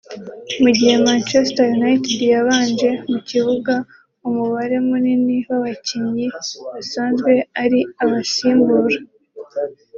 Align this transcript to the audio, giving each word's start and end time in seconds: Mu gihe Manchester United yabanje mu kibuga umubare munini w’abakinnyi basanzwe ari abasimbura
Mu 0.61 0.69
gihe 0.77 0.93
Manchester 1.05 1.65
United 1.77 2.19
yabanje 2.35 2.89
mu 3.09 3.17
kibuga 3.29 3.73
umubare 4.27 4.77
munini 4.87 5.35
w’abakinnyi 5.47 6.25
basanzwe 6.33 7.31
ari 7.63 7.79
abasimbura 8.03 8.97